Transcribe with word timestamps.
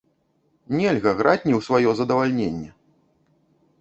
Нельга 0.77 1.11
граць 1.21 1.37
не 1.49 1.55
ў 1.59 1.61
сваё 1.67 1.89
задавальненне! 2.03 2.69